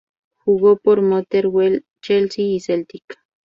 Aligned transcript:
Jugó 0.37 0.77
por 0.77 1.03
Motherwell, 1.03 1.85
Chelsea, 2.01 2.43
y 2.43 2.59
Celtic. 2.59 3.03